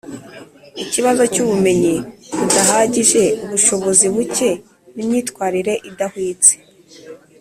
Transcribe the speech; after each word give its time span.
Ikibazo 0.83 1.23
cy 1.33 1.41
ubumenyi 1.43 1.95
budahagije 2.37 3.23
ubushobozi 3.43 4.05
buke 4.13 4.49
n 4.95 4.97
imyitwarire 5.03 5.73
idahwitse 5.89 6.53